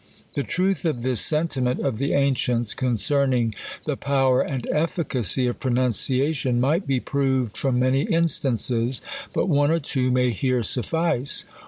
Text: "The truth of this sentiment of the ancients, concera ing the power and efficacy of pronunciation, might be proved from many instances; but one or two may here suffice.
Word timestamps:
"The 0.33 0.41
truth 0.41 0.83
of 0.83 1.03
this 1.03 1.21
sentiment 1.21 1.83
of 1.83 1.99
the 1.99 2.13
ancients, 2.13 2.73
concera 2.73 3.29
ing 3.35 3.53
the 3.85 3.95
power 3.95 4.41
and 4.41 4.67
efficacy 4.71 5.45
of 5.45 5.59
pronunciation, 5.59 6.59
might 6.59 6.87
be 6.87 6.99
proved 6.99 7.55
from 7.55 7.77
many 7.77 8.05
instances; 8.05 9.03
but 9.31 9.45
one 9.47 9.69
or 9.69 9.77
two 9.79 10.09
may 10.09 10.31
here 10.31 10.63
suffice. 10.63 11.45